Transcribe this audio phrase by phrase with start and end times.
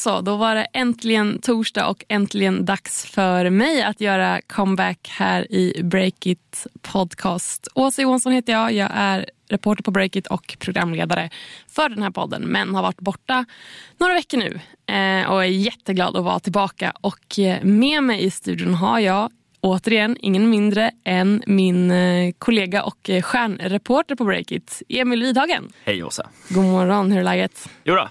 [0.00, 5.52] så, då var det äntligen torsdag och äntligen dags för mig att göra comeback här
[5.52, 7.68] i Breakit podcast.
[7.74, 8.72] Åsa Johansson heter jag.
[8.72, 11.30] Jag är reporter på Breakit och programledare
[11.68, 13.44] för den här podden men har varit borta
[13.98, 14.60] några veckor nu
[14.94, 16.92] eh, och är jätteglad att vara tillbaka.
[17.00, 19.30] Och eh, med mig i studion har jag
[19.60, 25.72] återigen ingen mindre än min eh, kollega och eh, stjärnreporter på Breakit, Emil Widhagen.
[25.84, 26.28] Hej Åsa.
[26.48, 27.68] God morgon, hur är läget?
[27.84, 28.08] Jo då,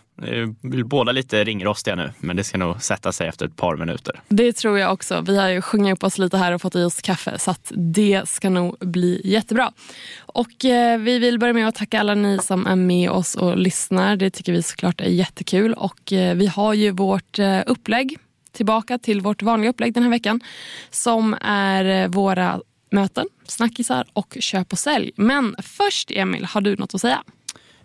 [0.86, 4.22] båda lite ringrostiga nu, men det ska nog sätta sig efter ett par minuter.
[4.28, 5.22] Det tror jag också.
[5.22, 8.30] Vi har ju sjungit upp oss lite här och fått i oss kaffe, så det
[8.30, 9.72] ska nog bli jättebra.
[10.20, 13.58] Och eh, vi vill börja med att tacka alla ni som är med oss och
[13.58, 14.16] lyssnar.
[14.16, 15.74] Det tycker vi såklart är jättekul.
[15.74, 18.18] Och eh, vi har ju vårt eh, upplägg
[18.52, 20.42] tillbaka till vårt vanliga upplägg den här veckan
[20.90, 25.12] som är eh, våra möten, snackisar och köp och sälj.
[25.16, 27.24] Men först Emil, har du något att säga?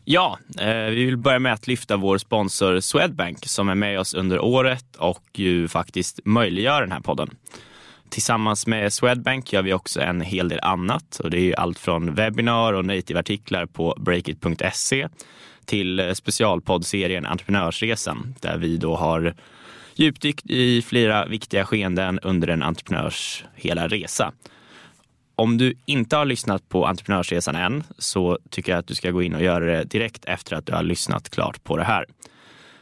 [0.04, 4.14] Ja, eh, vi vill börja med att lyfta vår sponsor Swedbank som är med oss
[4.14, 7.30] under året och ju faktiskt möjliggör den här podden.
[8.08, 12.14] Tillsammans med Swedbank gör vi också en hel del annat och det är allt från
[12.14, 15.08] webbinar och native-artiklar på breakit.se
[15.64, 19.34] till eh, specialpoddserien Entreprenörsresan där vi då har
[19.98, 24.32] djupdykt i flera viktiga skeenden under en entreprenörs hela resa.
[25.36, 29.22] Om du inte har lyssnat på Entreprenörsresan än så tycker jag att du ska gå
[29.22, 32.06] in och göra det direkt efter att du har lyssnat klart på det här.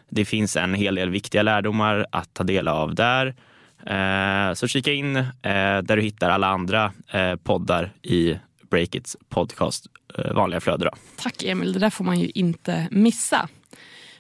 [0.08, 3.34] Det finns en hel del viktiga lärdomar att ta del av där.
[3.86, 5.24] Eh, så kika in eh,
[5.82, 8.38] där du hittar alla andra eh, poddar i
[8.70, 9.86] Breakits podcast
[10.34, 10.84] vanliga flöde.
[10.84, 10.90] Då.
[11.16, 13.48] Tack Emil, det där får man ju inte missa.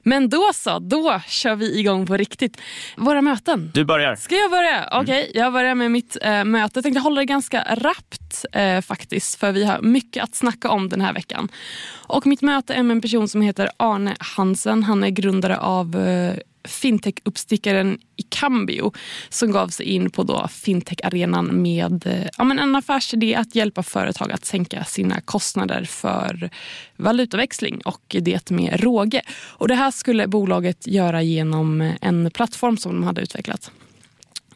[0.02, 2.60] Men då så, då kör vi igång på riktigt.
[2.96, 3.70] Våra möten.
[3.74, 4.14] Du börjar.
[4.14, 4.84] Ska jag börja?
[4.84, 5.02] Mm.
[5.02, 6.72] Okej, okay, jag börjar med mitt eh, möte.
[6.74, 10.88] Jag tänkte hålla det ganska rappt eh, faktiskt för vi har mycket att snacka om
[10.88, 11.48] den här veckan.
[11.92, 14.82] Och mitt möte är med en person som heter Arne Hansen.
[14.82, 16.34] Han är grundare av eh,
[16.64, 18.92] fintech-uppstickaren Icambio
[19.28, 23.82] som gav sig in på då fintech-arenan med eh, ja, men en affärsidé att hjälpa
[23.82, 26.50] företag att sänka sina kostnader för
[26.96, 29.22] valutaväxling och det med råge.
[29.32, 33.70] Och det här skulle bolaget göra genom en plattform som de hade utvecklat.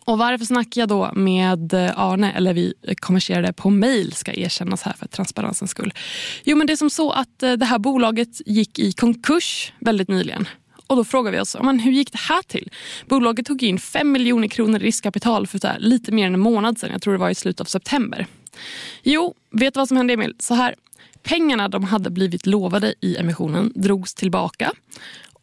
[0.07, 4.93] Och varför snackar jag då med Arne, eller vi konverserade på mail ska erkännas här
[4.93, 5.93] för transparensens skull.
[6.45, 10.09] Jo men det är som så att eh, det här bolaget gick i konkurs väldigt
[10.09, 10.49] nyligen.
[10.87, 12.71] Och då frågar vi oss, men hur gick det här till?
[13.07, 16.79] Bolaget tog in 5 miljoner kronor i riskkapital för här, lite mer än en månad
[16.79, 16.91] sedan.
[16.93, 18.27] Jag tror det var i slutet av september.
[19.03, 20.35] Jo, vet du vad som hände Emil?
[20.39, 20.75] Så här,
[21.23, 24.73] pengarna de hade blivit lovade i emissionen drogs tillbaka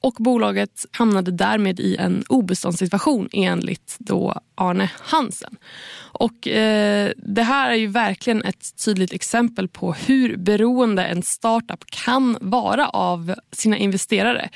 [0.03, 5.57] och bolaget hamnade därmed i en obeståndssituation enligt då Arne Hansen.
[5.95, 11.85] Och, eh, det här är ju verkligen ett tydligt exempel på hur beroende en startup
[11.85, 14.49] kan vara av sina investerare.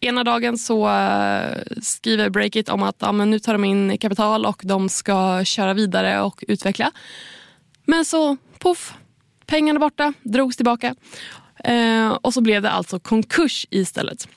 [0.00, 4.46] Ena dagen så eh, skriver Breakit om att ja, men nu tar de in kapital
[4.46, 6.92] och de ska köra vidare och utveckla.
[7.84, 8.94] Men så poff,
[9.46, 10.94] pengarna borta, drogs tillbaka.
[11.64, 14.28] Eh, och så blev det alltså konkurs istället.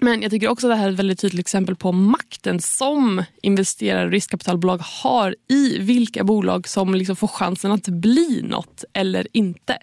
[0.00, 3.24] Men jag tycker också att det här är ett väldigt tydligt exempel på makten som
[3.42, 9.26] investerare och riskkapitalbolag har i vilka bolag som liksom får chansen att bli något eller
[9.32, 9.78] inte.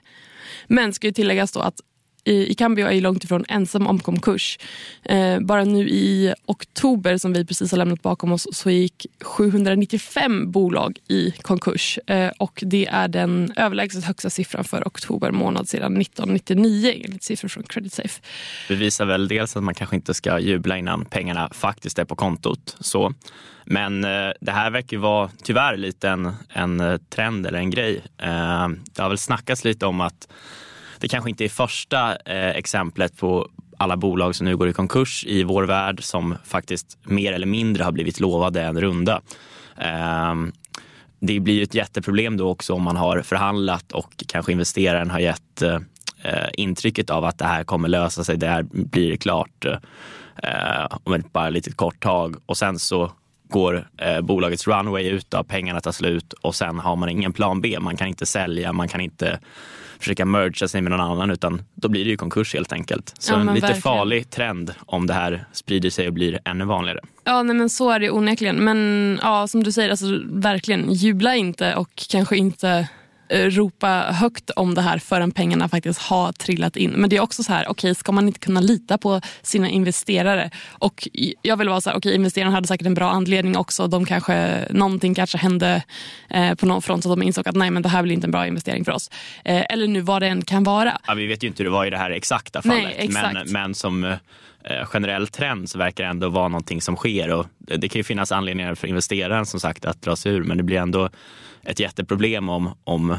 [0.68, 1.82] Men ska ju tilläggas då att
[2.24, 4.60] i, Cambio är ju långt ifrån ensam om konkurs.
[5.04, 10.52] Eh, bara nu i oktober som vi precis har lämnat bakom oss så gick 795
[10.52, 12.00] bolag i konkurs.
[12.08, 17.50] Eh, och Det är den överlägset högsta siffran för oktober månad sedan 1999 enligt siffror
[17.50, 18.22] från Credit Safe.
[18.68, 22.16] Det visar väl dels att man kanske inte ska jubla innan pengarna faktiskt är på
[22.16, 22.78] kontot.
[22.80, 23.14] Så.
[23.66, 28.02] Men eh, det här verkar vara tyvärr lite en, en eh, trend eller en grej.
[28.18, 30.28] Eh, det har väl snackats lite om att
[31.00, 35.26] det kanske inte är första eh, exemplet på alla bolag som nu går i konkurs
[35.28, 39.22] i vår värld som faktiskt mer eller mindre har blivit lovade en runda.
[39.78, 40.36] Eh,
[41.20, 45.20] det blir ju ett jätteproblem då också om man har förhandlat och kanske investeraren har
[45.20, 45.76] gett eh,
[46.24, 49.78] eh intrycket av att det här kommer lösa sig, det här blir klart eh,
[50.44, 53.12] eh om ett bara litet kort tag och sen så
[53.50, 57.62] går eh, bolagets runway ut, då, pengarna tar slut och sen har man ingen plan
[57.62, 57.78] B.
[57.80, 59.40] Man kan inte sälja, man kan inte
[60.00, 63.14] försöka mergea sig med någon annan utan då blir det ju konkurs helt enkelt.
[63.20, 63.82] Så ja, en lite verkligen.
[63.82, 67.00] farlig trend om det här sprider sig och blir ännu vanligare.
[67.24, 68.56] Ja nej, men så är det onekligen.
[68.56, 72.88] Men ja, som du säger, alltså, verkligen jubla inte och kanske inte
[73.30, 76.92] ropa högt om det här förrän pengarna faktiskt har trillat in.
[76.92, 79.70] Men det är också så här, okej okay, ska man inte kunna lita på sina
[79.70, 80.52] investerare?
[80.70, 81.08] Och
[81.42, 83.88] jag vill vara så här, okej okay, investerarna hade säkert en bra anledning också.
[83.88, 85.84] De kanske, någonting kanske hände
[86.30, 88.32] eh, på någon front så de insåg att nej men det här blir inte en
[88.32, 89.10] bra investering för oss.
[89.46, 90.98] Eh, eller nu vad det än kan vara.
[91.08, 92.84] Ja, vi vet ju inte hur det var i det här exakta fallet.
[92.84, 93.34] Nej, exakt.
[93.34, 97.48] Men, men som eh, generell trend så verkar det ändå vara någonting som sker och
[97.58, 100.64] det kan ju finnas anledningar för investeraren som sagt att dra sig ur men det
[100.64, 101.10] blir ändå
[101.64, 103.12] ett jätteproblem om, om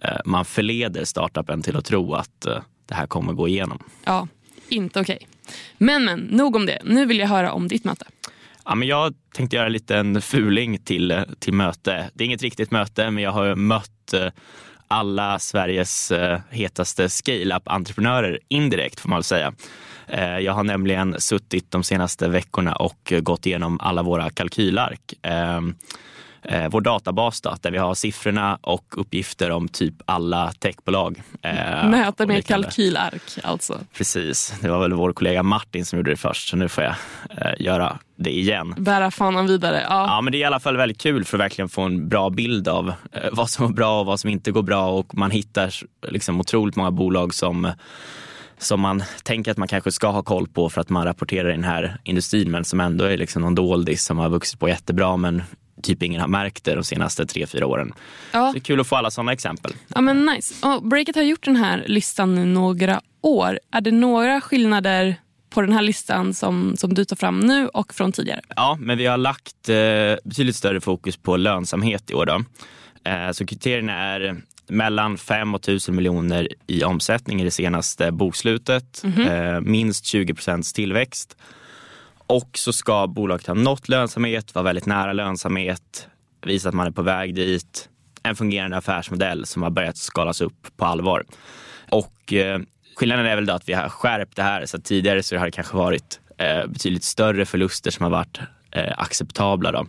[0.00, 3.78] eh, man förleder startupen till att tro att eh, det här kommer gå igenom.
[4.04, 4.28] Ja,
[4.68, 5.16] inte okej.
[5.16, 5.28] Okay.
[5.78, 6.78] Men men, nog om det.
[6.84, 8.04] Nu vill jag höra om ditt möte.
[8.64, 12.10] Ja, men jag tänkte göra en liten fuling till, till möte.
[12.14, 14.14] Det är inget riktigt möte, men jag har mött
[14.88, 16.12] alla Sveriges
[16.50, 19.54] hetaste scale-up-entreprenörer indirekt får man väl säga.
[20.12, 25.14] Eh, jag har nämligen suttit de senaste veckorna och gått igenom alla våra kalkylark.
[26.44, 31.22] Eh, vår databas då, där vi har siffrorna och uppgifter om typ alla techbolag.
[31.42, 33.78] Eh, Möte med kalkylark alltså.
[33.96, 36.94] Precis, det var väl vår kollega Martin som gjorde det först så nu får jag
[37.58, 38.74] göra det igen.
[38.78, 39.86] Bära fanan vidare.
[39.88, 40.06] Ja.
[40.06, 42.30] ja, men det är i alla fall väldigt kul för att verkligen få en bra
[42.30, 42.92] bild av
[43.32, 45.74] vad som går bra och vad som inte går bra och man hittar
[46.08, 47.72] liksom otroligt många bolag som
[48.58, 51.52] som man tänker att man kanske ska ha koll på för att man rapporterar i
[51.52, 55.16] den här industrin men som ändå är liksom någon doldis som har vuxit på jättebra
[55.16, 55.42] men
[55.82, 57.92] typ ingen har märkt det de senaste tre, fyra åren.
[58.32, 58.46] Ja.
[58.46, 59.72] Så det är kul att få alla sådana exempel.
[59.88, 60.66] Ja men nice.
[60.66, 63.58] Och Breakit har gjort den här listan i några år.
[63.70, 65.16] Är det några skillnader
[65.50, 68.40] på den här listan som, som du tar fram nu och från tidigare?
[68.56, 69.76] Ja, men vi har lagt eh,
[70.24, 72.26] betydligt större fokus på lönsamhet i år.
[72.26, 72.44] Då.
[73.10, 79.04] Eh, så kriterierna är mellan 5 och 1000 miljoner i omsättning i det senaste bokslutet.
[79.04, 79.54] Mm -hmm.
[79.54, 81.36] eh, minst 20 procents tillväxt.
[82.26, 86.08] Och så ska bolaget ha nått lönsamhet, vara väldigt nära lönsamhet,
[86.46, 87.88] visa att man är på väg dit.
[88.22, 91.24] En fungerande affärsmodell som har börjat skalas upp på allvar.
[91.90, 92.60] Och eh,
[92.96, 94.66] skillnaden är väl då att vi har skärpt det här.
[94.66, 98.40] Så tidigare så har det kanske varit eh, betydligt större förluster som har varit
[98.70, 99.72] eh, acceptabla.
[99.72, 99.86] Då.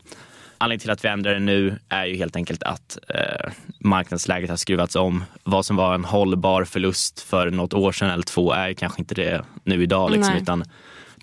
[0.57, 4.57] Anledningen till att vi ändrar det nu är ju helt enkelt att eh, marknadsläget har
[4.57, 5.23] skruvats om.
[5.43, 9.15] Vad som var en hållbar förlust för något år sedan eller två är kanske inte
[9.15, 10.11] det nu idag.
[10.11, 10.63] Liksom, utan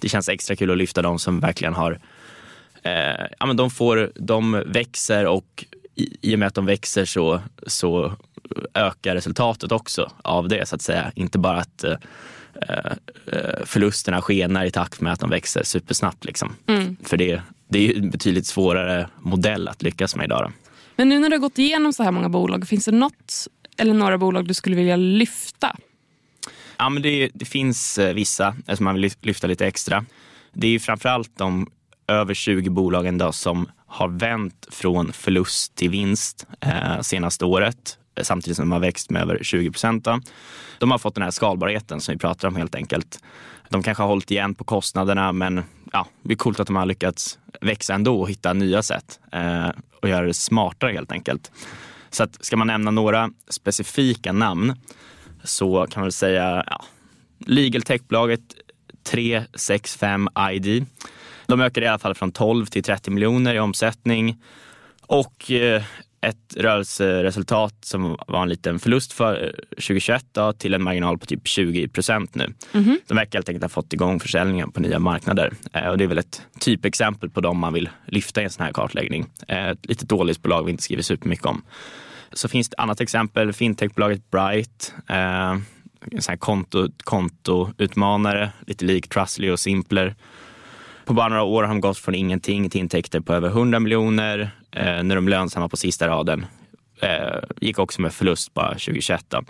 [0.00, 2.00] det känns extra kul att lyfta de som verkligen har
[2.82, 5.64] eh, ja, men de, får, de växer och
[5.94, 8.12] i, i och med att de växer så, så
[8.74, 11.12] ökar resultatet också av det så att säga.
[11.14, 11.96] Inte bara att eh,
[13.26, 16.24] eh förlusterna skenar i takt med att de växer supersnabbt.
[16.24, 16.56] Liksom.
[16.66, 16.96] Mm.
[17.02, 20.42] För det, det är ju en betydligt svårare modell att lyckas med idag.
[20.44, 20.52] Då.
[20.96, 23.94] Men nu när du har gått igenom så här många bolag, finns det något eller
[23.94, 25.76] några bolag du skulle vilja lyfta?
[26.80, 30.04] Ja, men det, det finns eh, vissa eh, som man vill lyfta lite extra.
[30.52, 31.70] Det är ju framförallt de
[32.08, 38.22] över 20 bolagen då som har vänt från förlust till vinst eh, senaste året eh,
[38.22, 40.08] samtidigt som de har växt med över 20 procent.
[40.78, 43.22] De har fått den här skalbarheten som vi pratar om helt enkelt.
[43.68, 45.62] De kanske har hållit igen på kostnaderna men
[45.92, 49.68] ja, det är coolt att de har lyckats växa ändå och hitta nya sätt eh,
[50.02, 51.52] och göra det smartare helt enkelt.
[52.10, 54.76] Så att, ska man nämna några specifika namn
[55.44, 56.84] så kan man säga ja,
[57.46, 58.40] Legal Tech-bolaget
[59.02, 60.86] 365 ID.
[61.46, 64.36] De ökade i alla fall från 12 till 30 miljoner i omsättning
[65.06, 65.82] och eh,
[66.20, 71.26] ett rörelseresultat som var en liten förlust för 2021 eh, då, till en marginal på
[71.26, 72.44] typ 20 procent nu.
[72.44, 72.96] Mm -hmm.
[73.06, 76.08] De verkar helt enkelt ha fått igång försäljningen på nya marknader eh, och det är
[76.08, 79.26] väl ett typexempel på dem man vill lyfta i en sån här kartläggning.
[79.48, 81.62] Ett litet dåligt bolag vi inte skriver supermycket om.
[82.32, 85.50] Så finns det annat exempel, fintechbolaget Bright, eh,
[86.00, 90.14] en sån här konto, kontoutmanare, lite lik Trustly och Simpler.
[91.04, 94.50] På bara några år har de gått från ingenting till intäkter på över 100 miljoner
[94.70, 96.46] eh, när de lönsamma på sista raden.
[97.02, 99.24] Eh, gick också med förlust bara 2021.
[99.28, 99.42] Då.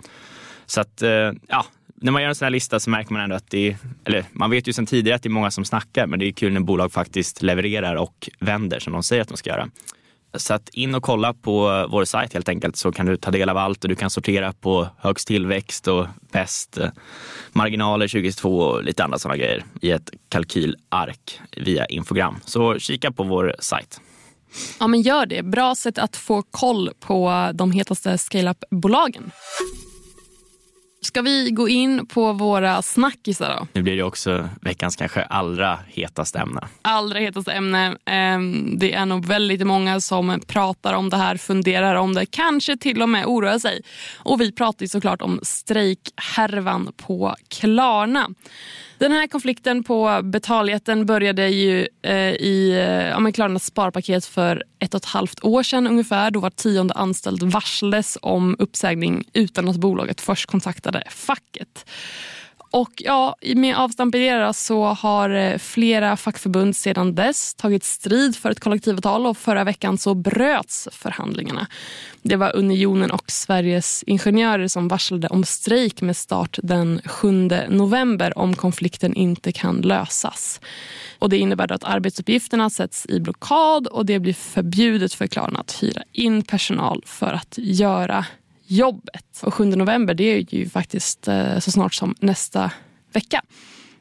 [0.65, 3.35] Så att, eh, ja, när man gör en sån här lista så märker man ändå
[3.35, 6.07] att det är, eller man vet ju sedan tidigare att det är många som snackar,
[6.07, 9.37] men det är kul när bolag faktiskt levererar och vänder som de säger att de
[9.37, 9.69] ska göra.
[10.33, 13.31] Så att in och kolla på eh, vår sajt helt enkelt så kan du ta
[13.31, 16.89] del av allt och du kan sortera på högst tillväxt och bäst eh,
[17.51, 22.39] marginaler 2022 och lite andra sådana grejer i ett kalkylark via infogram.
[22.45, 24.01] Så kika på vår sajt.
[24.79, 25.43] Ja, men gör det.
[25.43, 29.31] Bra sätt att få koll på de hetaste scale-up-bolagen.
[31.03, 33.67] Ska vi gå in på våra snackisar då?
[33.73, 36.67] Nu blir det också veckans kanske allra hetaste ämne.
[36.81, 37.97] Allra hetaste ämne.
[38.05, 42.77] Ehm, det är nog väldigt många som pratar om det här, funderar om det, kanske
[42.77, 43.81] till och med oroar sig.
[44.17, 48.29] Och vi pratar såklart om strejkhärvan på Klarna.
[49.01, 54.93] Den här konflikten på betaljätten började ju eh, i eh, ja, Klarnas sparpaket för ett
[54.93, 56.31] och ett halvt år sedan ungefär.
[56.31, 61.85] Då var tionde anställd varslades om uppsägning utan att bolaget först kontaktade facket.
[62.71, 68.35] Och ja, med avstamp i det så har eh, flera fackförbund sedan dess tagit strid
[68.35, 71.67] för ett kollektivavtal och förra veckan så bröts förhandlingarna.
[72.21, 78.37] Det var Unionen och Sveriges Ingenjörer som varslade om strejk med start den 7 november
[78.37, 80.61] om konflikten inte kan lösas.
[81.19, 85.83] Och Det innebär att arbetsuppgifterna sätts i blockad och det blir förbjudet för Klarna att
[85.83, 88.25] hyra in personal för att göra
[88.71, 89.41] jobbet.
[89.43, 92.71] Och 7 november det är ju faktiskt eh, så snart som nästa
[93.13, 93.41] vecka.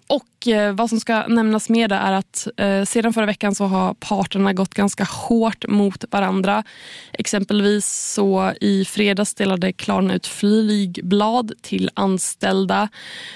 [0.07, 3.95] Och eh, vad som ska nämnas mer är att eh, sedan förra veckan så har
[3.95, 6.65] parterna gått ganska hårt mot varandra.
[7.13, 12.89] Exempelvis så i fredags delade Klarna ut flygblad till anställda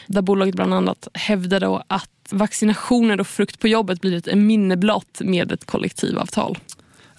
[0.06, 5.20] där bolaget bland annat hävdade att vaccinationer och frukt på jobbet blir ett minne blott
[5.20, 6.58] med ett kollektivavtal.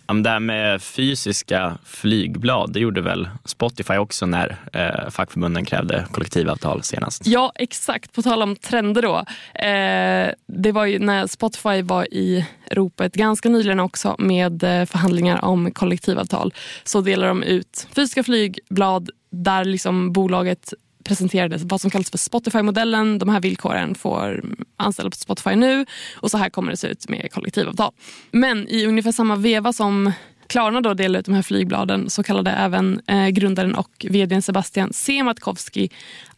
[0.07, 6.83] Det här med fysiska flygblad, det gjorde väl Spotify också när eh, fackförbunden krävde kollektivavtal
[6.83, 7.27] senast?
[7.27, 8.13] Ja, exakt.
[8.13, 9.17] På tal om trender då.
[9.65, 15.45] Eh, det var ju när Spotify var i ropet ganska nyligen också med eh, förhandlingar
[15.45, 20.73] om kollektivavtal så delade de ut fysiska flygblad där liksom bolaget
[21.05, 23.19] presenterades vad som kallas för Spotify-modellen.
[23.19, 24.43] De här villkoren får
[24.77, 25.85] anställda på Spotify nu
[26.15, 27.91] och så här kommer det se ut med kollektivavtal.
[28.31, 30.11] Men i ungefär samma veva som
[30.47, 34.93] Klarna då delade ut de här flygbladen så kallade även eh, grundaren och vdn Sebastian
[34.93, 35.89] Sematkowski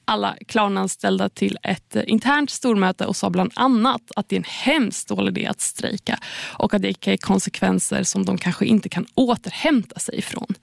[0.07, 4.43] alla Klarna-anställda till ett eh, internt stormöte och sa bland annat att det är en
[4.47, 6.19] hemskt dålig idé att strejka
[6.57, 10.53] och att det kan ge konsekvenser som de kanske inte kan återhämta sig ifrån.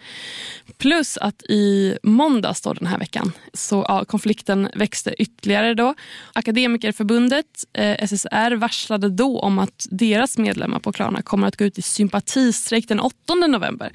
[0.79, 5.75] Plus att i måndags då den här veckan så ja, konflikten växte ytterligare.
[5.75, 5.95] Då.
[6.33, 11.79] Akademikerförbundet eh, SSR varslade då om att deras medlemmar på Klarna kommer att gå ut
[11.79, 13.93] i sympatistrejk den 8 november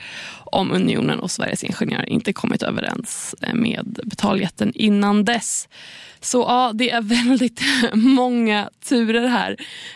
[0.51, 5.67] om Unionen och Sveriges Ingenjörer inte kommit överens eh, med betaljätten innan dess dess.
[6.21, 7.61] Så ja, det är väldigt
[7.93, 9.51] många turer här.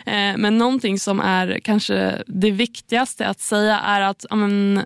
[0.06, 4.86] Eh, men någonting som är kanske det viktigaste att säga är att amen,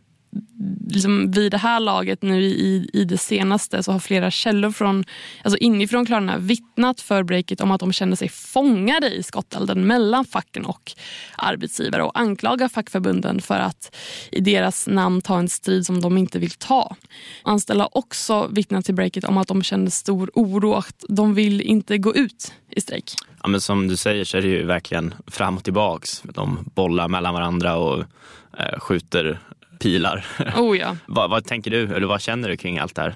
[0.90, 5.04] liksom vid det här laget nu i, i det senaste så har flera källor från,
[5.44, 10.26] alltså inifrån Klarna vittnat för breaket om att de känner sig fångade i skottelden mellan
[10.26, 10.92] facken och
[11.38, 13.96] arbetsgivare och anklagar fackförbunden för att
[14.32, 16.96] i deras namn ta en strid som de inte vill ta.
[17.44, 21.34] Anställda har också vittnat till breaket om att de känner stor oro och att de
[21.34, 23.14] vill inte gå ut i strejk.
[23.44, 26.24] Ja, men som du säger så är det ju verkligen fram och tillbaks.
[26.34, 28.00] De bollar mellan varandra och
[28.58, 29.40] eh, skjuter
[29.80, 30.26] pilar.
[30.56, 30.98] Oh ja.
[31.06, 33.16] vad, vad, tänker du, eller vad känner du kring allt det här?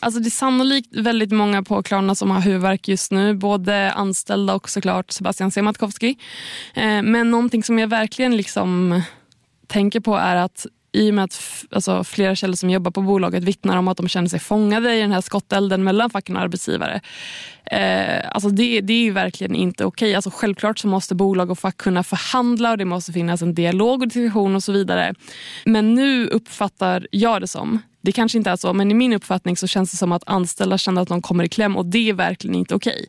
[0.00, 3.34] Alltså det är sannolikt väldigt många på Klarna som har huvudvärk just nu.
[3.34, 6.18] Både anställda och såklart Sebastian Sematkowski.
[6.74, 9.02] Eh, men någonting som jag verkligen liksom
[9.66, 13.44] tänker på är att i och med att alltså, flera källor som jobbar på bolaget
[13.44, 17.00] vittnar om att de känner sig fångade i den här skottelden mellan facken och arbetsgivare.
[17.70, 20.06] Eh, alltså det, det är verkligen inte okej.
[20.06, 20.14] Okay.
[20.14, 24.02] Alltså självklart så måste bolag och fack kunna förhandla och det måste finnas en dialog
[24.02, 25.14] och diskussion och så vidare.
[25.64, 29.56] Men nu uppfattar jag det som det kanske inte är så, men i min uppfattning
[29.56, 32.12] så känns det som att anställda känner att de kommer i kläm och det är
[32.12, 32.92] verkligen inte okej.
[32.92, 33.06] Okay.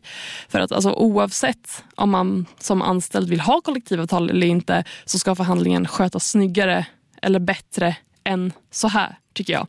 [0.48, 5.34] För att alltså, oavsett om man som anställd vill ha kollektivavtal eller inte så ska
[5.34, 6.86] förhandlingen skötas snyggare
[7.22, 9.66] eller bättre än så här, tycker jag.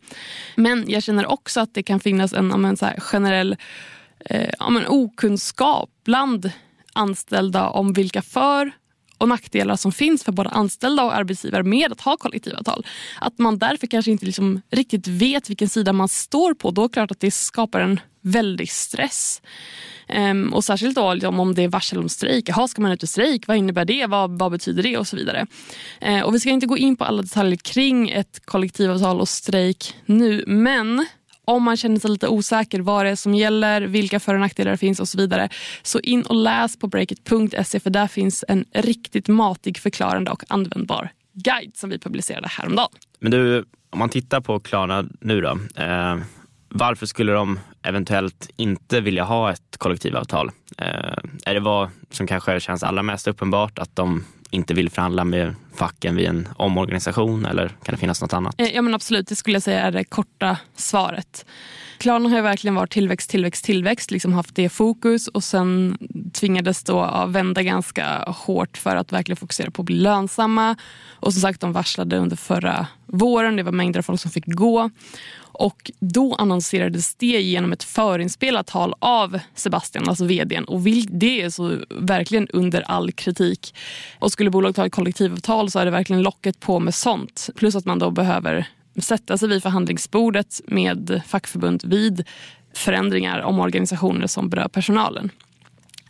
[0.55, 3.57] Men jag känner också att det kan finnas en men, så här, generell
[4.19, 6.51] eh, men, okunskap bland
[6.93, 8.71] anställda om vilka för
[9.17, 12.85] och nackdelar som finns för både anställda och arbetsgivare med att ha kollektivavtal.
[13.21, 16.71] Att man därför kanske inte liksom riktigt vet vilken sida man står på.
[16.71, 19.41] Då är det klart att det skapar en väldig stress.
[20.07, 22.49] Ehm, och Särskilt då, liksom, om det är varsel om strejk.
[22.49, 23.47] Jaha, ska man ut i strejk?
[23.47, 24.05] Vad innebär det?
[24.05, 24.97] Vad, vad betyder det?
[24.97, 25.47] Och så vidare.
[26.01, 29.95] Ehm, och Vi ska inte gå in på alla detaljer kring ett kollektivavtal och strejk
[30.05, 30.43] nu.
[30.47, 31.05] Men
[31.47, 34.71] om man känner sig lite osäker vad det är som gäller, vilka för och nackdelar
[34.71, 35.49] det finns och så vidare.
[35.81, 41.09] Så in och läs på breakit.se för där finns en riktigt matig, förklarande och användbar
[41.33, 42.89] guide som vi publicerade häromdagen.
[43.19, 45.59] Men du, om man tittar på Klarna nu då.
[45.75, 46.17] Eh,
[46.69, 50.51] varför skulle de eventuellt inte vilja ha ett kollektivavtal?
[50.77, 55.23] Eh, är det vad som kanske känns allra mest uppenbart att de inte vill förhandla
[55.23, 58.55] med facken vid en omorganisation eller kan det finnas något annat?
[58.57, 61.45] Eh, ja men absolut, det skulle jag säga är det korta svaret.
[61.97, 65.97] Klarna har ju verkligen varit tillväxt, tillväxt, tillväxt, liksom haft det fokus och sen
[66.33, 70.75] tvingades då vända ganska hårt för att verkligen fokusera på att bli lönsamma.
[71.07, 74.45] Och som sagt, de varslade under förra våren, det var mängder av folk som fick
[74.45, 74.89] gå.
[75.59, 80.63] Och då annonserades det genom ett förinspelat tal av Sebastian, alltså vdn.
[80.63, 83.75] Och det är så verkligen under all kritik.
[84.19, 87.49] Och skulle bolaget ha ett kollektivavtal så är det verkligen locket på med sånt.
[87.55, 88.67] Plus att man då behöver
[89.01, 92.23] sätta sig vid förhandlingsbordet med fackförbund vid
[92.73, 95.31] förändringar om organisationer som berör personalen.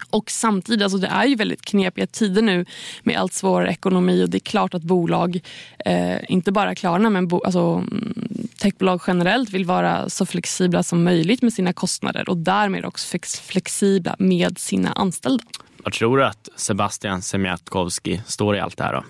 [0.09, 2.65] Och samtidigt, alltså det är ju väldigt knepiga tider nu
[3.03, 5.39] med allt svårare ekonomi och det är klart att bolag,
[5.85, 11.03] eh, inte bara Klarna men bo, alltså, mm, techbolag generellt vill vara så flexibla som
[11.03, 15.43] möjligt med sina kostnader och därmed också flexibla med sina anställda.
[15.83, 19.03] Vad tror du att Sebastian Semjatkovski står i allt det här då?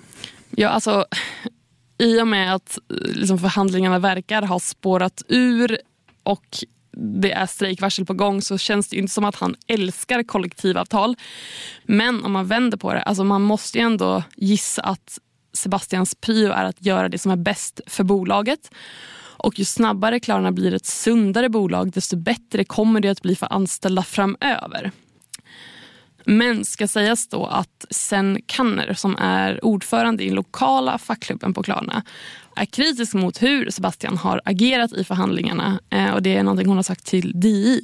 [0.49, 1.05] Ja, alltså
[1.97, 5.77] i och med att liksom, förhandlingarna verkar ha spårat ur
[6.23, 6.57] och
[6.91, 11.15] det är strejkvarsel på gång så känns det inte som att han älskar kollektivavtal.
[11.83, 15.19] Men om man vänder på det, alltså man måste ju ändå gissa att
[15.53, 18.71] Sebastians prio är att göra det som är bäst för bolaget.
[19.37, 23.53] Och ju snabbare Klarna blir ett sundare bolag desto bättre kommer det att bli för
[23.53, 24.91] anställda framöver.
[26.25, 32.03] Men ska sägas då att Sen Kanner som är ordförande i lokala fackklubben på Klarna
[32.57, 35.79] är kritisk mot hur Sebastian har agerat i förhandlingarna.
[35.89, 37.81] Eh, och Det är någonting hon har sagt till DI.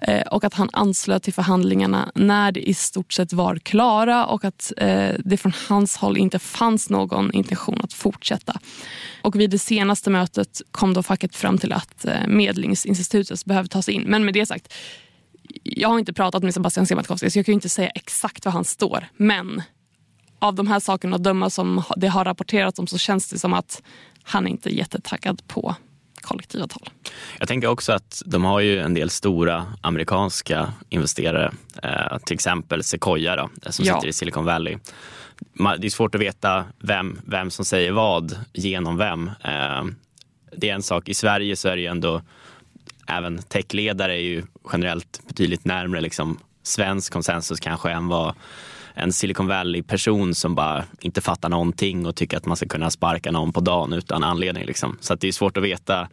[0.00, 4.44] Eh, och att han anslöt till förhandlingarna när det i stort sett var klara och
[4.44, 8.60] att eh, det från hans håll inte fanns någon intention att fortsätta.
[9.22, 13.88] Och vid det senaste mötet kom då facket fram till att eh, Medlingsinstitutet behöver tas
[13.88, 14.02] in.
[14.02, 14.74] Men med det sagt,
[15.62, 18.64] jag har inte pratat med Sebastian Siemiatkowski så jag kan inte säga exakt var han
[18.64, 19.06] står.
[19.16, 19.62] Men
[20.38, 23.52] av de här sakerna att döma som det har rapporterats om så känns det som
[23.52, 23.82] att
[24.24, 25.76] han är inte jättetaggad på
[26.20, 26.88] kollektivavtal.
[27.38, 31.52] Jag tänker också att de har ju en del stora amerikanska investerare,
[31.82, 33.94] eh, till exempel Sequoia då, som ja.
[33.94, 34.78] sitter i Silicon Valley.
[35.78, 39.30] Det är svårt att veta vem, vem som säger vad genom vem.
[39.44, 39.84] Eh,
[40.56, 42.22] det är en sak, i Sverige så är det ju ändå
[43.06, 48.34] även techledare är ju generellt betydligt närmare liksom svensk konsensus kanske än vad
[48.94, 53.30] en Silicon Valley-person som bara inte fattar någonting och tycker att man ska kunna sparka
[53.30, 54.64] någon på dagen utan anledning.
[54.64, 54.98] Liksom.
[55.00, 56.08] Så det är svårt att veta.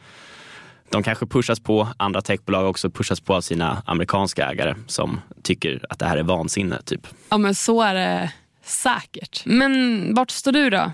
[0.90, 5.86] De kanske pushas på, andra techbolag också pushas på av sina amerikanska ägare som tycker
[5.90, 6.82] att det här är vansinne.
[6.82, 7.08] Typ.
[7.30, 8.32] Ja men så är det
[8.64, 9.46] säkert.
[9.46, 10.92] Men vart står du då?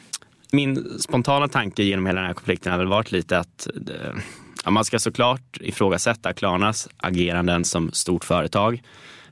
[0.52, 4.22] Min spontana tanke genom hela den här konflikten har väl varit lite att eh,
[4.68, 8.84] Ja, man ska såklart ifrågasätta Klarnas ageranden som stort företag.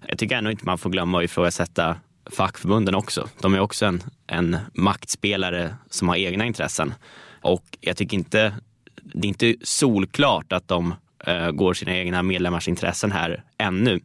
[0.07, 1.95] Jag tycker ändå inte man får glömma att ifrågasätta
[2.31, 3.29] fackförbunden också.
[3.41, 6.93] De är också en, en maktspelare som har egna intressen.
[7.41, 8.55] Och jag tycker inte,
[9.03, 10.93] det är inte solklart att de
[11.25, 13.99] eh, går sina egna medlemmars intressen här ännu.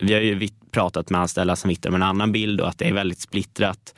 [0.00, 2.88] Vi har ju pratat med anställda som vittnar om en annan bild och att det
[2.88, 3.94] är väldigt splittrat.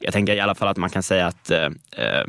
[0.00, 2.24] Jag tänker i alla fall att man kan säga att eh, eh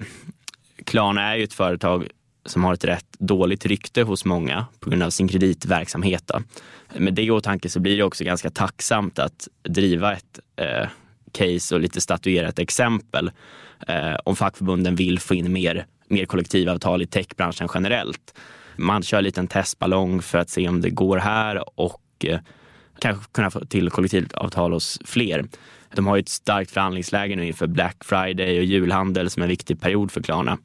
[0.85, 2.07] Klarna är ju ett företag
[2.45, 6.23] som har ett rätt dåligt rykte hos många på grund av sin kreditverksamhet.
[6.27, 6.41] Då.
[6.99, 10.87] Med det i åtanke så blir det också ganska tacksamt att driva ett eh,
[11.31, 13.31] case och lite statuera ett exempel
[13.87, 18.33] eh, om fackförbunden vill få in mer, mer kollektivavtal i techbranschen generellt.
[18.75, 22.39] Man kör en liten testballong för att se om det går här och eh,
[22.99, 25.45] kanske kunna få till kollektivavtal hos fler.
[25.95, 29.49] De har ju ett starkt förhandlingsläge nu inför Black Friday och julhandel som är en
[29.49, 30.57] viktig period för Klarna.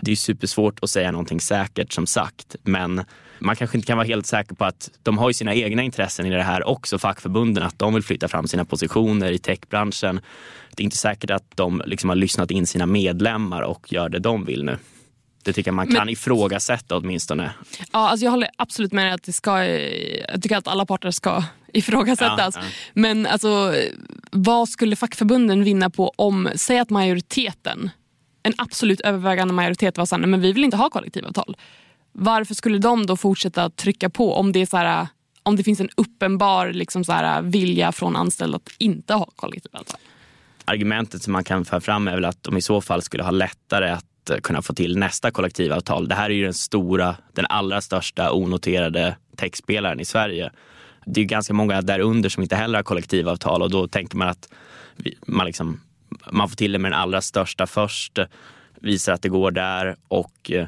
[0.00, 3.04] Det är supersvårt att säga någonting säkert som sagt, men
[3.38, 6.26] man kanske inte kan vara helt säker på att de har ju sina egna intressen
[6.26, 10.20] i det här också, fackförbunden, att de vill flytta fram sina positioner i techbranschen.
[10.76, 14.18] Det är inte säkert att de liksom har lyssnat in sina medlemmar och gör det
[14.18, 14.78] de vill nu.
[15.42, 17.52] Det tycker jag man kan Men, ifrågasätta åtminstone.
[17.92, 21.10] Ja, alltså jag håller absolut med dig att det ska, jag tycker att alla parter
[21.10, 22.54] ska ifrågasättas.
[22.56, 22.68] Ja, ja.
[22.94, 23.74] Men alltså,
[24.32, 27.90] vad skulle fackförbunden vinna på om, säg att majoriteten
[28.42, 31.56] en absolut övervägande majoritet var såhär, men vi vill inte ha kollektivavtal.
[32.12, 35.06] Varför skulle de då fortsätta trycka på om det, är så här,
[35.42, 40.00] om det finns en uppenbar liksom så här, vilja från anställda att inte ha kollektivavtal?
[40.64, 43.30] Argumentet som man kan föra fram är väl att de i så fall skulle ha
[43.30, 46.08] lättare att eh, kunna få till nästa kollektivavtal.
[46.08, 50.50] Det här är ju den stora, den allra största onoterade techspelaren i Sverige.
[51.06, 54.48] Det är ganska många därunder som inte heller har kollektivavtal och då tänker man att
[55.26, 55.80] man liksom
[56.30, 58.18] man får till det med den allra största först,
[58.80, 60.66] visar att det går där och eh,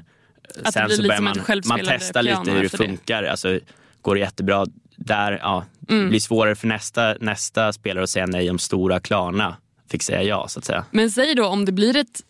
[0.64, 3.22] att sen så börjar man, man testa lite hur det funkar.
[3.22, 3.30] Det.
[3.30, 3.60] Alltså,
[4.02, 6.02] går det jättebra där, ja, mm.
[6.02, 9.56] det blir svårare för nästa, nästa spelare att säga nej om stora Klarna
[9.90, 10.84] fick säga ja så att säga.
[10.90, 12.22] Men säg då om det blir ett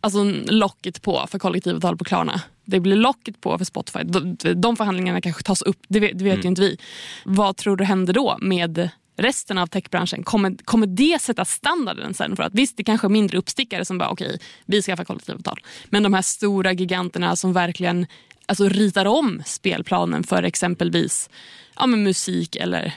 [0.00, 2.42] alltså, locket på för kollektivavtal på Klarna.
[2.64, 3.98] Det blir locket på för Spotify.
[4.04, 6.42] De, de förhandlingarna kanske tas upp, det vet, det vet mm.
[6.42, 6.78] ju inte vi.
[7.24, 12.36] Vad tror du händer då med resten av techbranschen, kommer, kommer det sätta standarden sen?
[12.36, 15.60] för att Visst, det kanske är mindre uppstickare som bara okej, okay, vi skaffar kollektivavtal.
[15.86, 18.06] Men de här stora giganterna som verkligen
[18.46, 21.30] alltså, ritar om spelplanen för exempelvis
[21.76, 22.94] ja, men musik eller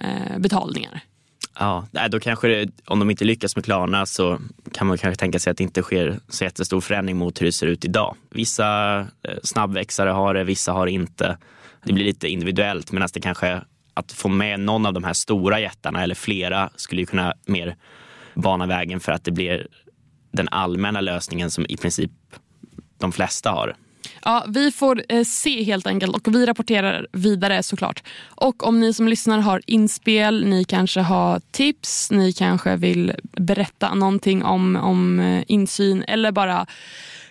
[0.00, 1.00] eh, betalningar.
[1.58, 4.40] Ja, då kanske det, om de inte lyckas med Klarna så
[4.72, 7.52] kan man kanske tänka sig att det inte sker så jättestor förändring mot hur det
[7.52, 8.16] ser ut idag.
[8.30, 9.06] Vissa eh,
[9.42, 11.38] snabbväxare har det, vissa har det inte.
[11.84, 13.60] Det blir lite individuellt medan det kanske
[13.94, 17.76] att få med någon av de här stora jättarna eller flera skulle ju kunna mer
[18.34, 19.66] bana vägen för att det blir
[20.32, 22.10] den allmänna lösningen som i princip
[22.98, 23.76] de flesta har.
[24.24, 28.02] Ja, vi får eh, se helt enkelt och vi rapporterar vidare såklart.
[28.22, 33.94] Och om ni som lyssnar har inspel, ni kanske har tips, ni kanske vill berätta
[33.94, 36.66] någonting om, om eh, insyn eller bara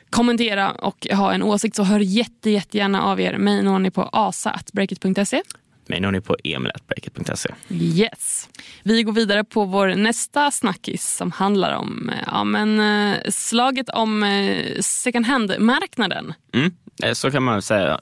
[0.09, 3.37] kommentera och ha en åsikt så hör jätte, jättegärna av er.
[3.37, 5.41] Mig når ni på asa.breakit.se.
[5.89, 7.53] Mig når ni på emil.breakit.se.
[7.69, 8.49] Yes.
[8.83, 14.23] Vi går vidare på vår nästa snackis som handlar om ja, men, eh, slaget om
[14.23, 16.33] eh, second hand-marknaden.
[16.53, 16.71] Mm,
[17.03, 17.99] eh, så kan man säga.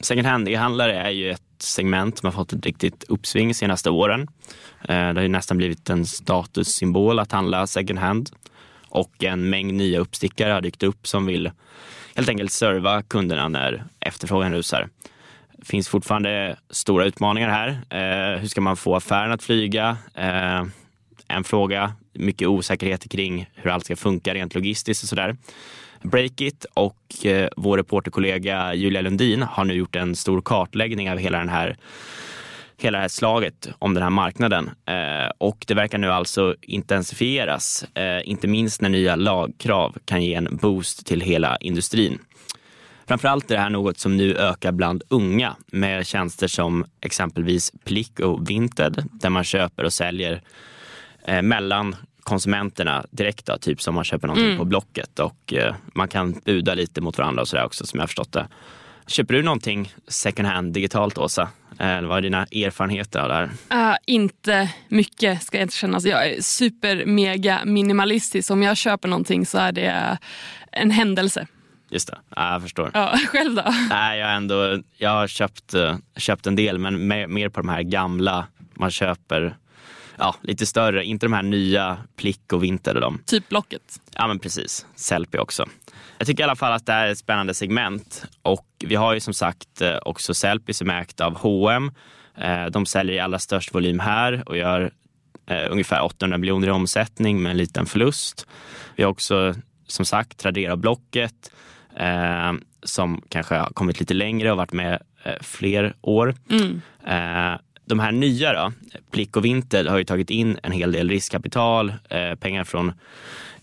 [0.00, 4.28] second hand-handlare är ju ett segment som har fått ett riktigt uppsving de senaste åren.
[4.86, 8.30] det har ju nästan blivit en statussymbol att handla second hand
[8.88, 11.50] och en mängd nya uppstickare har dykt upp som vill
[12.14, 14.88] helt enkelt serva kunderna när efterfrågan rusar.
[15.62, 17.68] Det finns fortfarande stora utmaningar här.
[17.68, 19.96] Eh, hur ska man få affären att flyga?
[20.14, 20.64] Eh,
[21.28, 25.36] en fråga, mycket osäkerhet kring hur allt ska funka rent logistiskt och sådär.
[26.02, 31.38] Breakit och eh, vår reporterkollega Julia Lundin har nu gjort en stor kartläggning av hela
[31.38, 31.76] den här
[32.76, 34.70] hela det här slaget om den här marknaden.
[34.86, 40.34] Eh, och det verkar nu alltså intensifieras, eh, inte minst när nya lagkrav kan ge
[40.34, 42.18] en boost till hela industrin.
[43.06, 48.20] Framförallt är det här något som nu ökar bland unga med tjänster som exempelvis Plick
[48.20, 50.42] och Vinted där man köper och säljer
[51.24, 54.58] eh, mellan konsumenterna direkt, då, typ som man köper någonting mm.
[54.58, 58.02] på Blocket och eh, man kan buda lite mot varandra och sådär också som jag
[58.02, 58.48] har förstått det.
[59.06, 61.48] Köper du någonting second hand digitalt Åsa?
[61.78, 63.90] Eh, vad är dina erfarenheter av det här?
[63.90, 65.98] Uh, inte mycket ska jag inte känna.
[66.02, 68.50] Jag är super mega minimalistisk.
[68.50, 70.18] Om jag köper någonting så är det
[70.72, 71.46] en händelse.
[71.92, 72.90] Just det, ja, jag förstår.
[72.94, 73.74] Ja, själv då?
[73.88, 77.82] Nej, jag, ändå, jag har köpt, eh, köpt en del men mer på de här
[77.82, 78.46] gamla.
[78.74, 79.56] Man köper
[80.16, 83.00] ja, lite större, inte de här nya Plick och Vinter.
[83.00, 83.18] De.
[83.26, 84.00] Typ Blocket?
[84.14, 85.66] Ja men precis, Sellpy också.
[86.18, 89.14] Jag tycker i alla fall att det här är ett spännande segment och vi har
[89.14, 91.92] ju som sagt eh, också Sellpy som är ägt av H&M.
[92.70, 94.92] De säljer i allra störst volym här och gör
[95.70, 98.46] ungefär 800 miljoner i omsättning med en liten förlust.
[98.96, 99.54] Vi har också
[99.86, 101.50] som sagt Tradera Blocket
[101.96, 102.52] eh,
[102.82, 106.34] som kanske har kommit lite längre och varit med eh, fler år.
[106.50, 106.80] Mm.
[107.06, 108.72] Eh, de här nya då,
[109.10, 112.92] Plick och Vinter har ju tagit in en hel del riskkapital, eh, pengar från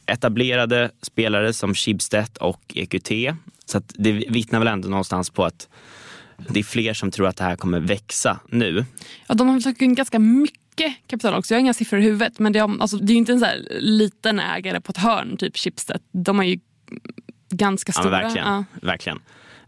[0.06, 3.12] etablerade spelare som Schibsted och EQT.
[3.66, 5.68] Så det vittnar väl ändå någonstans på att
[6.50, 8.86] det är fler som tror att det här kommer växa nu.
[9.28, 11.54] Ja, de har tagit in ganska mycket kapital också.
[11.54, 13.48] Jag har inga siffror i huvudet men det, är, alltså, det är inte en så
[13.80, 16.02] liten ägare på ett hörn, typ Schibsted.
[16.12, 16.60] De har ju
[17.50, 18.06] ganska stora.
[18.06, 18.48] Ja, verkligen.
[18.48, 18.64] Ja.
[18.82, 19.20] verkligen.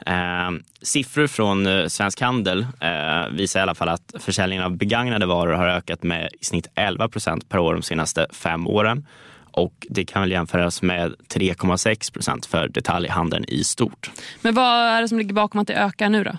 [0.05, 5.25] Eh, siffror från eh, Svensk Handel eh, visar i alla fall att försäljningen av begagnade
[5.25, 9.05] varor har ökat med i snitt 11 procent per år de senaste fem åren.
[9.51, 14.11] Och det kan väl jämföras med 3,6 procent för detaljhandeln i stort.
[14.41, 16.37] Men vad är det som ligger bakom att det ökar nu då?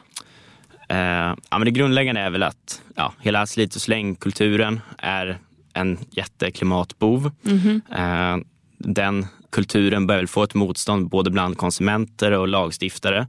[0.88, 5.38] Eh, ja, men det grundläggande är väl att ja, hela slit och slängkulturen är
[5.72, 7.30] en jätteklimatbov.
[7.44, 8.44] Mm -hmm
[8.84, 13.26] den kulturen börjar få ett motstånd både bland konsumenter och lagstiftare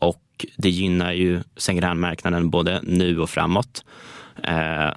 [0.00, 3.84] och det gynnar ju second både nu och framåt.
[4.42, 4.90] Eh,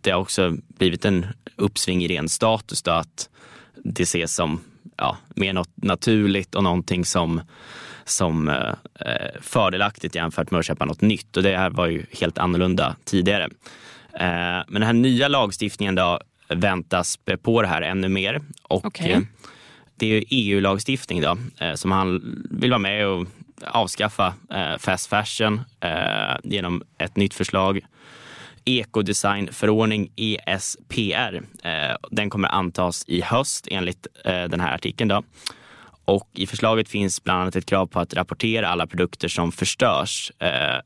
[0.00, 3.28] det har också blivit en uppsving i ren status då att
[3.74, 4.60] det ses som
[4.96, 7.40] ja, mer något naturligt och någonting som,
[8.04, 12.38] som eh, fördelaktigt jämfört med att köpa något nytt och det här var ju helt
[12.38, 13.44] annorlunda tidigare.
[14.12, 19.20] Eh, men den här nya lagstiftningen då väntas på det här ännu mer och okay
[19.96, 23.26] det är EU-lagstiftning då, eh, som han vill vara med och
[23.66, 27.80] avskaffa eh, fast fashion eh, genom ett nytt förslag.
[28.66, 31.42] Ekodesignförordning ESPR.
[32.10, 35.08] Den kommer antas i höst enligt den här artikeln.
[35.08, 35.22] Då.
[36.04, 40.32] Och I förslaget finns bland annat ett krav på att rapportera alla produkter som förstörs,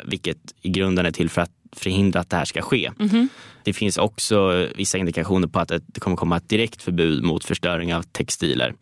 [0.05, 2.91] vilket i grunden är till för att förhindra att det här ska ske.
[2.99, 3.29] Mm -hmm.
[3.63, 7.95] Det finns också vissa indikationer på att det kommer komma ett direkt förbud mot förstöring
[7.95, 8.75] av textiler.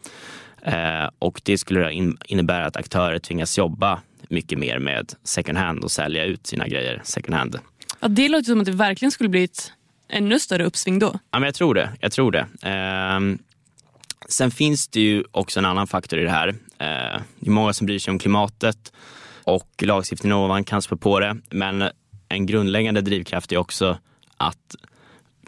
[0.62, 1.92] Eh, och det skulle
[2.27, 7.01] innebära att aktörer tvingas jobba mycket mer med second hand och sälja ut sina grejer
[7.05, 7.59] second hand.
[8.01, 9.72] Ja, det låter som att det verkligen skulle bli ett
[10.09, 11.18] ännu större uppsving då.
[11.31, 11.90] Ja, men jag tror det.
[12.01, 12.46] Jag tror det.
[12.62, 13.20] Eh,
[14.29, 16.49] sen finns det ju också en annan faktor i det här.
[16.79, 18.92] Eh, det är många som bryr sig om klimatet
[19.44, 21.37] och lagstiftningen ovan kan spä på det.
[21.51, 21.90] Men
[22.28, 23.98] en grundläggande drivkraft är också
[24.36, 24.76] att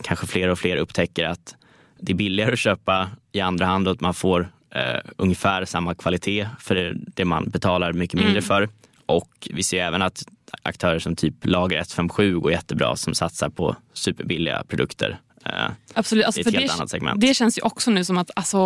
[0.03, 1.57] kanske fler och fler upptäcker att
[2.01, 5.95] det är billigare att köpa i andra hand och att man får eh, ungefär samma
[5.95, 8.43] kvalitet för det man betalar mycket mindre mm.
[8.43, 8.69] för.
[9.07, 10.25] Och vi ser även att
[10.63, 15.21] aktörer som typ Lager 157 går jättebra som satsar på superbilliga produkter.
[15.45, 15.53] Eh,
[15.95, 16.25] Absolut.
[16.25, 17.21] Alltså, det är ett helt det, annat segment.
[17.21, 18.59] Det känns ju också nu som att alltså,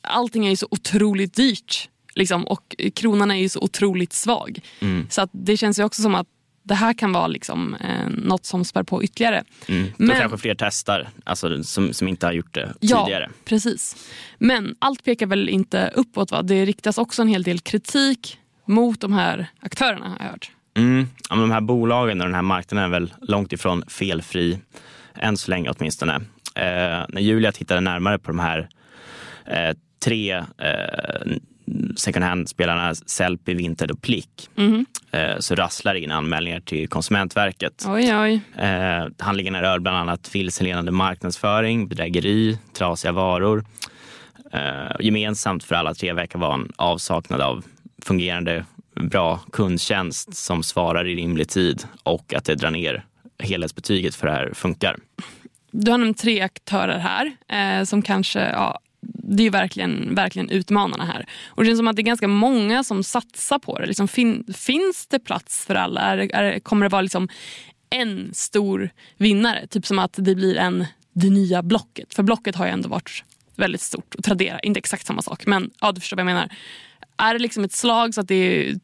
[0.00, 1.88] allting är ju så otroligt dyrt.
[2.14, 4.60] Liksom, och kronan är ju så otroligt svag.
[4.80, 5.06] Mm.
[5.10, 6.26] Så att det känns ju också som att
[6.66, 9.44] det här kan vara liksom, eh, något som spär på ytterligare.
[9.68, 9.86] Mm.
[9.98, 13.30] Då Men, kanske fler testar alltså, som, som inte har gjort det ja, tidigare.
[13.44, 13.96] Precis.
[14.38, 16.30] Men allt pekar väl inte uppåt?
[16.30, 16.42] Va?
[16.42, 20.50] Det riktas också en hel del kritik mot de här aktörerna har jag hört.
[20.76, 21.08] Mm.
[21.30, 24.58] Ja, de här bolagen och den här marknaden är väl långt ifrån felfri,
[25.14, 26.14] än så länge åtminstone.
[26.54, 28.68] Eh, när Julia tittade närmare på de här
[29.46, 31.36] eh, tre eh,
[31.96, 34.86] second hand-spelarna Sellpy, Vinted och Plick mm.
[35.38, 37.84] så rasslar in anmälningar till Konsumentverket.
[37.88, 38.40] Oj, oj.
[38.56, 43.64] Eh, handlingarna rör bland annat vilseledande marknadsföring, bedrägeri, trasiga varor.
[44.52, 47.64] Eh, gemensamt för alla tre verkar vara en avsaknad av
[48.02, 48.64] fungerande
[49.00, 53.04] bra kundtjänst som svarar i rimlig tid och att det drar ner
[53.38, 54.96] helhetsbetyget för det här funkar.
[55.70, 58.78] Du har nämnt tre aktörer här eh, som kanske ja,
[59.28, 61.26] det är ju verkligen, verkligen utmanarna här.
[61.46, 63.86] Och det känns som att det är ganska många som satsar på det.
[63.86, 66.00] Liksom, fin, finns det plats för alla?
[66.00, 67.28] Är, är, kommer det vara liksom
[67.90, 69.66] en stor vinnare?
[69.66, 72.14] Typ som att det blir en det nya Blocket.
[72.14, 73.24] För Blocket har ju ändå varit
[73.56, 74.14] väldigt stort.
[74.14, 75.46] Och Tradera, inte exakt samma sak.
[75.46, 76.52] Men ja, du förstår vad jag menar.
[77.16, 78.78] Är det liksom ett slag så att det är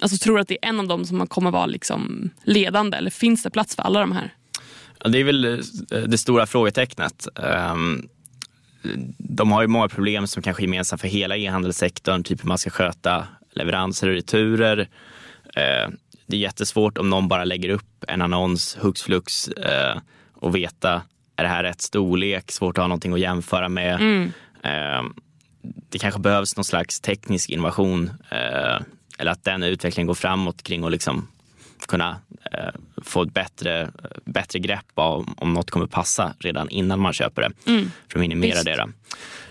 [0.00, 3.10] Alltså, tror du att det är en av dem som kommer vara liksom ledande eller
[3.10, 4.34] finns det plats för alla de här?
[5.04, 7.28] Det är väl eh, det stora frågetecknet.
[7.36, 8.08] Ehm,
[9.18, 12.58] de har ju många problem som kanske är gemensamma för hela e-handelssektorn, typ hur man
[12.58, 14.78] ska sköta leveranser och returer.
[15.54, 15.90] Eh,
[16.26, 19.98] det är jättesvårt om någon bara lägger upp en annons hux flux eh,
[20.34, 21.02] och veta
[21.36, 23.94] är det här rätt storlek, svårt att ha någonting att jämföra med.
[23.94, 24.32] Mm.
[24.62, 25.10] Eh,
[25.62, 28.10] det kanske behövs någon slags teknisk innovation
[29.18, 31.28] eller att den utvecklingen går framåt kring att liksom
[31.86, 32.20] kunna
[32.52, 32.68] eh,
[33.02, 33.90] få ett bättre,
[34.24, 37.70] bättre grepp om, om något kommer passa redan innan man köper det.
[37.70, 37.90] Mm.
[38.08, 38.64] För att minimera Visst.
[38.64, 38.76] det.
[38.76, 38.88] Då.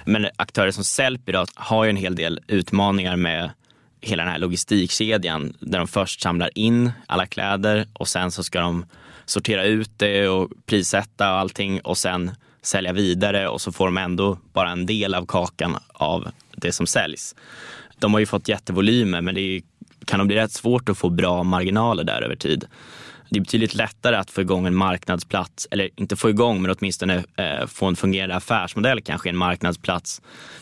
[0.06, 3.50] Men aktörer som Sellpy har ju en hel del utmaningar med
[4.02, 8.60] hela den här logistikkedjan där de först samlar in alla kläder och sen så ska
[8.60, 8.86] de
[9.26, 13.98] sortera ut det och prissätta och allting och sen sälja vidare och så får de
[13.98, 17.36] ändå bara en del av kakan av det som säljs.
[18.02, 19.62] De har ju fått jättevolymer men det är
[20.06, 22.66] kan det bli rätt svårt att få bra marginaler där över tid.
[23.30, 27.24] Det är betydligt lättare att få igång en marknadsplats, eller inte få igång men åtminstone
[27.36, 30.22] eh, få en fungerande affärsmodell kanske en marknadsplats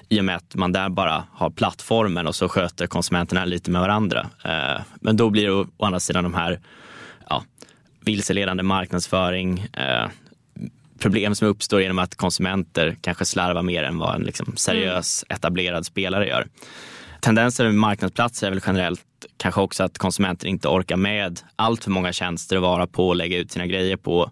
[0.10, 3.82] i och med att man där bara har plattformen och så sköter konsumenterna lite med
[3.82, 4.30] varandra.
[4.46, 6.60] Eh, men då blir det å, å andra sidan de här
[7.30, 7.44] ja,
[8.00, 10.08] vilseledande marknadsföring, eh,
[11.00, 15.86] problem som uppstår genom att konsumenter kanske slarvar mer än vad en liksom, seriös etablerad
[15.86, 16.48] spelare gör.
[17.20, 19.02] Tendenser med marknadsplatser är väl generellt
[19.38, 23.16] kanske också att konsumenter inte orkar med allt för många tjänster att vara på och
[23.16, 24.32] lägga ut sina grejer på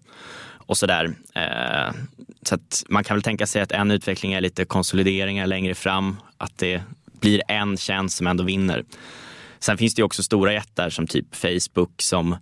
[0.56, 1.14] och sådär.
[1.34, 1.94] Eh,
[2.42, 6.16] så att man kan väl tänka sig att en utveckling är lite konsolideringar längre fram,
[6.36, 6.82] att det
[7.20, 8.84] blir en tjänst som ändå vinner.
[9.58, 12.36] Sen finns det ju också stora jättar som typ Facebook som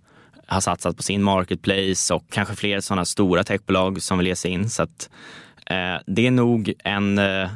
[0.47, 4.51] har satsat på sin marketplace och kanske fler sådana stora techbolag som vill ge sig
[4.51, 4.69] in.
[4.69, 5.09] Så att,
[5.65, 7.49] eh, det är nog en, eh,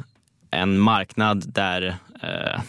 [0.50, 2.60] en marknad där eh,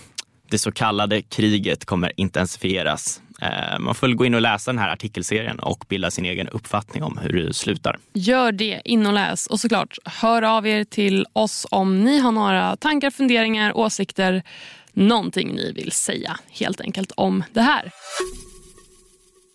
[0.53, 3.21] det så kallade kriget kommer intensifieras.
[3.41, 7.03] Eh, man får gå in och läsa den här artikelserien och bilda sin egen uppfattning
[7.03, 7.97] om hur det slutar.
[8.13, 9.47] Gör det, in och läs.
[9.47, 14.43] Och såklart, hör av er till oss om ni har några tankar, funderingar, åsikter,
[14.91, 17.91] någonting ni vill säga helt enkelt om det här.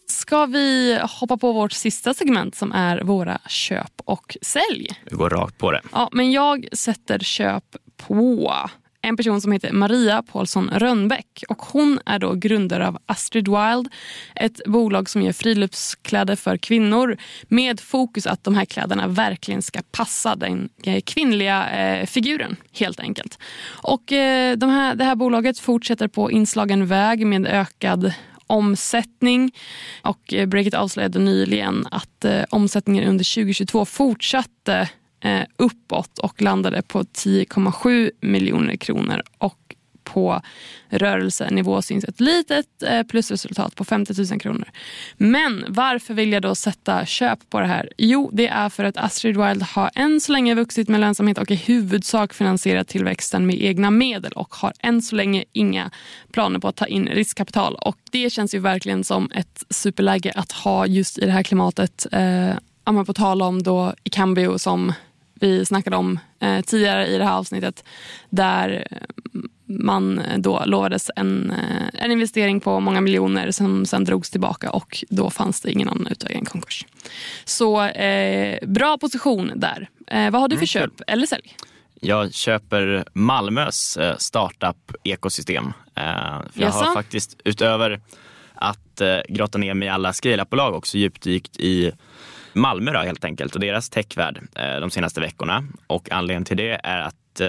[0.07, 4.89] Ska vi hoppa på vårt sista segment som är våra köp och sälj?
[5.05, 5.81] Vi går rakt på det.
[5.93, 7.65] Ja, men jag sätter köp
[7.97, 8.69] på
[9.03, 11.45] en person som heter Maria Paulsson Rönnbäck.
[11.49, 13.89] Och hon är då grundare av Astrid Wild,
[14.35, 17.17] ett bolag som gör friluftskläder för kvinnor
[17.49, 23.01] med fokus att de här kläderna verkligen ska passa den eh, kvinnliga eh, figuren helt
[23.01, 23.39] enkelt.
[23.83, 28.13] Och eh, de här, det här bolaget fortsätter på inslagen väg med ökad
[28.49, 29.53] omsättning.
[30.03, 34.89] Och eh, Breakit avslöjade nyligen att eh, omsättningen under 2022 fortsatte
[35.21, 39.23] eh, uppåt och landade på 10,7 miljoner kronor.
[39.39, 39.69] Och
[40.13, 40.43] på
[40.89, 44.69] rörelsenivå syns ett litet eh, plusresultat på 50 000 kronor.
[45.17, 47.91] Men varför vill jag då sätta köp på det här?
[47.99, 51.51] Jo, det är för att Astrid Wild har än så länge vuxit med lönsamhet och
[51.51, 55.91] i huvudsak finansierat tillväxten med egna medel och har än så länge inga
[56.33, 57.75] planer på att ta in riskkapital.
[57.75, 62.07] Och Det känns ju verkligen som ett superläge att ha just i det här klimatet.
[62.13, 62.55] Eh,
[63.07, 64.93] på tal om då Icambio som
[65.41, 67.85] vi snackade om eh, tidigare i det här avsnittet
[68.31, 68.87] där
[69.69, 75.05] man då lovades en, eh, en investering på många miljoner som sen drogs tillbaka och
[75.09, 76.87] då fanns det ingen annan utväg än konkurs.
[77.45, 79.89] Så eh, bra position där.
[80.07, 81.57] Eh, vad har du för mm, köp eller sälj?
[82.01, 85.73] Jag köper Malmös eh, startup-ekosystem.
[86.55, 88.01] Jag har faktiskt utöver
[88.55, 91.93] att grotta ner mig i alla scale också djupdykt i
[92.53, 94.41] Malmö då, helt enkelt och deras techvärld
[94.81, 95.65] de senaste veckorna.
[95.87, 97.41] Och anledningen till det är att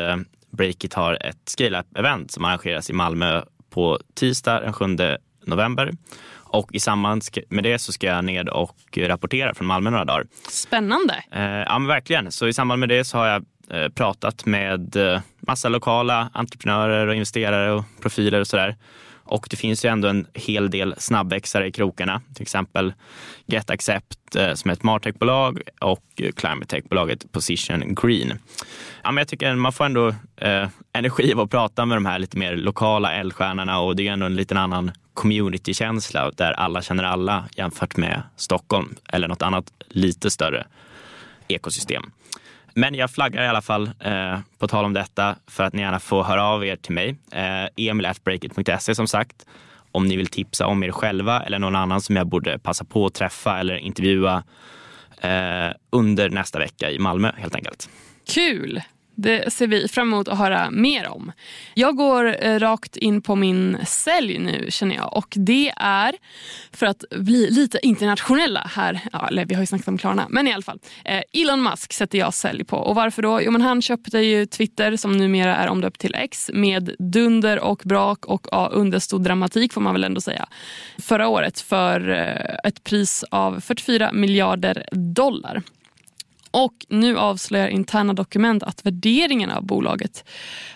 [0.52, 4.86] Breakit har ett scale-up-event som arrangeras i Malmö på tisdag den 7
[5.46, 5.92] november.
[6.52, 10.26] Och i samband med det så ska jag ned och rapportera från Malmö några dagar.
[10.50, 11.24] Spännande!
[11.32, 12.32] Eh, ja, men verkligen.
[12.32, 17.08] Så i samband med det så har jag eh, pratat med eh, massa lokala entreprenörer
[17.08, 18.76] och investerare och profiler och sådär.
[19.30, 22.22] Och det finns ju ändå en hel del snabbväxare i krokarna.
[22.34, 22.94] Till exempel
[23.46, 28.34] GetAccept Accept eh, som är ett martech-bolag och Climate Tech-bolaget Position Green.
[29.04, 32.20] Ja, men jag tycker man får ändå eh, energi av att prata med de här
[32.20, 37.04] lite mer lokala eldstjärnorna och det är ändå en liten annan communitykänsla där alla känner
[37.04, 40.68] alla jämfört med Stockholm eller något annat lite större
[41.48, 42.12] ekosystem.
[42.74, 46.00] Men jag flaggar i alla fall eh, på tal om detta för att ni gärna
[46.00, 47.16] får höra av er till mig.
[47.32, 49.46] Eh, Emil.breakit.se som sagt.
[49.92, 53.06] Om ni vill tipsa om er själva eller någon annan som jag borde passa på
[53.06, 54.44] att träffa eller intervjua
[55.22, 57.90] eh, under nästa vecka i Malmö helt enkelt.
[58.34, 58.82] Kul!
[59.22, 61.32] Det ser vi fram emot att höra mer om.
[61.74, 66.16] Jag går eh, rakt in på min sälj nu känner jag och det är
[66.72, 69.00] för att bli lite internationella här.
[69.12, 70.80] Ja, eller vi har ju snackat om Klarna, men i alla fall.
[71.06, 73.42] Eh, Elon Musk sätter jag sälj på och varför då?
[73.42, 77.82] Jo men han köpte ju Twitter som numera är omdöpt till X med dunder och
[77.86, 80.48] brak och ja, understod dramatik får man väl ändå säga.
[80.98, 85.64] Förra året för eh, ett pris av 44 miljarder dollar.
[86.52, 90.24] Och nu avslöjar interna dokument att värderingen av bolaget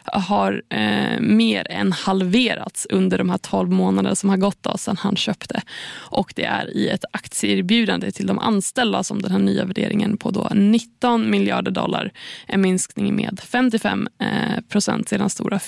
[0.03, 4.97] har eh, mer än halverats under de här 12 månaderna som har gått då, sedan
[4.97, 5.61] han köpte.
[5.93, 10.31] Och det är i ett aktieerbjudande till de anställda som den här nya värderingen på
[10.31, 12.11] då 19 miljarder dollar.
[12.47, 14.27] En minskning med 55 eh,
[14.69, 15.59] procent sedan stora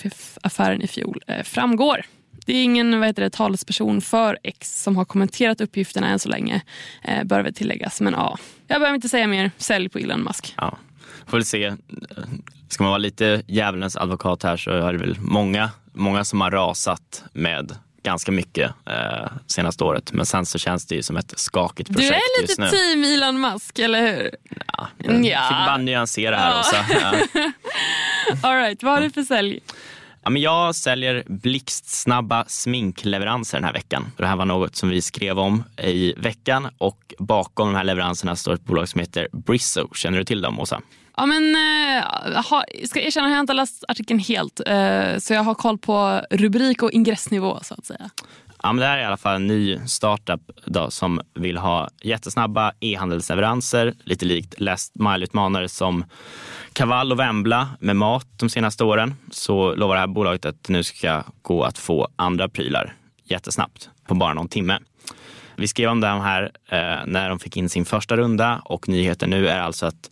[0.42, 2.06] affären i fjol eh, framgår.
[2.46, 6.30] Det är ingen vad heter det, talesperson för X som har kommenterat uppgifterna än så
[6.30, 6.62] länge,
[7.04, 8.02] eh, bör väl tilläggas.
[8.02, 9.52] Men ja, jag behöver inte säga mer.
[9.58, 10.54] Sälj på Elon Musk.
[10.58, 10.78] Ja,
[11.26, 11.74] får väl se.
[12.70, 16.52] Ska man vara lite djävulens advokat här så är det väl många, många som har
[16.52, 20.12] rasat med ganska mycket eh, senaste året.
[20.12, 23.42] Men sen så känns det ju som ett skakigt projekt Du är lite team Elon
[23.42, 24.32] Musk, eller hur?
[24.68, 25.42] Ja, jag ja.
[25.50, 26.60] fick bara nyansera här ja.
[26.60, 26.86] Åsa.
[26.90, 27.52] Ja.
[28.50, 29.60] All right, vad har du för sälj?
[30.26, 34.06] Ja, men jag säljer blixtsnabba sminkleveranser den här veckan.
[34.18, 38.36] Det här var något som vi skrev om i veckan och bakom de här leveranserna
[38.36, 39.94] står ett bolag som heter Brisso.
[39.94, 40.82] Känner du till dem, Åsa?
[41.18, 44.60] Ja, men, äh, ha, ska erkänna, jag har inte läst artikeln helt.
[44.66, 48.10] Äh, så jag har koll på rubrik och ingressnivå så att säga.
[48.66, 51.90] Ja, men det här är i alla fall en ny startup då, som vill ha
[52.02, 56.06] jättesnabba e-handelsleveranser, lite likt Last Mile-utmanare som
[56.74, 59.16] Kaval och Vembla med mat de senaste åren.
[59.32, 63.90] Så lovar det här bolaget att det nu ska gå att få andra prylar jättesnabbt
[64.08, 64.80] på bara någon timme.
[65.56, 69.30] Vi skrev om det här eh, när de fick in sin första runda och nyheten
[69.30, 70.12] nu är alltså att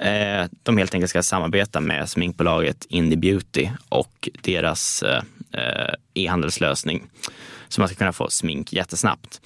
[0.00, 5.22] eh, de helt enkelt ska samarbeta med sminkbolaget Indie Beauty och deras eh,
[5.52, 7.02] eh e-handelslösning
[7.68, 9.40] så man ska kunna få smink jättesnabbt.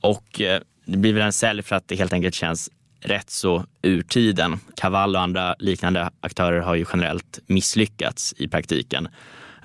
[0.00, 3.64] Och eh, det blir väl en sälj för att det helt enkelt känns rätt så
[3.82, 4.60] ur tiden.
[4.76, 9.08] Kaval och andra liknande aktörer har ju generellt misslyckats i praktiken.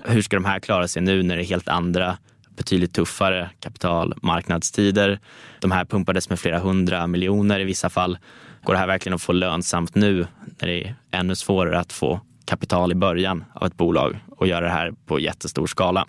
[0.04, 2.18] Hur ska de här klara sig nu när det är helt andra
[2.56, 5.20] betydligt tuffare kapitalmarknadstider.
[5.60, 8.18] De här pumpades med flera hundra miljoner i vissa fall.
[8.62, 10.26] Går det här verkligen att få lönsamt nu
[10.60, 14.64] när det är ännu svårare att få kapital i början av ett bolag och göra
[14.64, 16.06] det här på jättestor skala?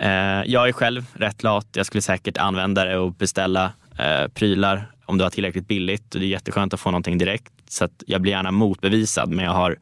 [0.00, 1.66] Eh, jag är själv rätt lat.
[1.72, 6.14] Jag skulle säkert använda det och beställa eh, prylar om det var tillräckligt billigt.
[6.14, 7.52] Och det är jätteskönt att få någonting direkt.
[7.68, 9.78] Så jag blir gärna motbevisad, men jag har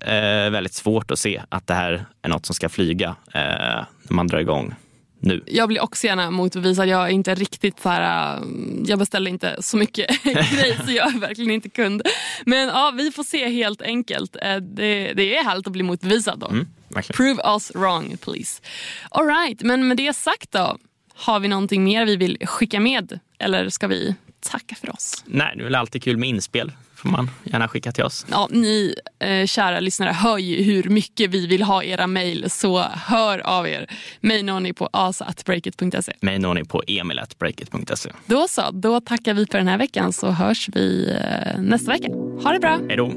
[0.00, 4.26] eh, väldigt svårt att se att det här är något som ska flyga när man
[4.26, 4.74] drar igång
[5.20, 5.42] nu.
[5.46, 6.88] Jag blir också gärna motbevisad.
[6.88, 8.38] Jag är inte riktigt så här,
[8.84, 12.02] jag beställer inte så mycket grejer så jag är verkligen inte kund.
[12.46, 14.32] Men ja, vi får se helt enkelt.
[14.60, 16.46] Det, det är härligt att bli motbevisad då.
[16.48, 16.66] Mm.
[16.94, 17.16] Verkligen.
[17.16, 18.62] Prove us wrong please.
[19.10, 20.78] All right, men med det sagt då.
[21.14, 23.18] Har vi någonting mer vi vill skicka med?
[23.38, 25.24] Eller ska vi tacka för oss?
[25.26, 26.72] Nej, det är väl alltid kul med inspel.
[27.02, 28.26] får man gärna skicka till oss.
[28.30, 32.50] Ja, ni eh, kära lyssnare hör ju hur mycket vi vill ha era mejl.
[32.50, 33.86] Så hör av er.
[34.20, 36.12] Mig når ni på asa.breakit.se.
[36.20, 38.10] Mig når ni på emil.breakit.se.
[38.26, 42.08] Då så, då tackar vi för den här veckan så hörs vi eh, nästa vecka.
[42.42, 42.80] Ha det bra.
[42.88, 43.12] Hej då.